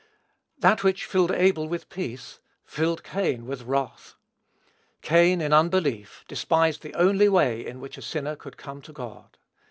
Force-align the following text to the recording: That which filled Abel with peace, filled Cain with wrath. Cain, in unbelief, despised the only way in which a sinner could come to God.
That 0.57 0.83
which 0.83 1.05
filled 1.05 1.29
Abel 1.31 1.67
with 1.67 1.87
peace, 1.87 2.39
filled 2.65 3.03
Cain 3.03 3.45
with 3.45 3.61
wrath. 3.61 4.15
Cain, 5.03 5.41
in 5.41 5.53
unbelief, 5.53 6.25
despised 6.27 6.81
the 6.81 6.95
only 6.95 7.29
way 7.29 7.63
in 7.63 7.79
which 7.79 7.99
a 7.99 8.01
sinner 8.01 8.35
could 8.35 8.57
come 8.57 8.81
to 8.81 8.93
God. 8.93 9.37